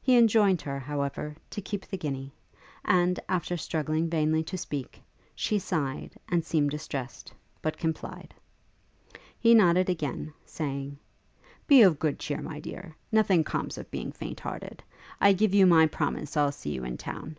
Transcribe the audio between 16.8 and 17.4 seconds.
in town.